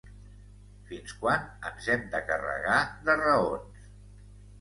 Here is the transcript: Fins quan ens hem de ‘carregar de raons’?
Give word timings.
Fins 0.85 1.11
quan 1.25 1.43
ens 1.71 1.89
hem 1.95 2.07
de 2.15 2.21
‘carregar 2.29 2.79
de 3.11 3.17
raons’? 3.21 3.85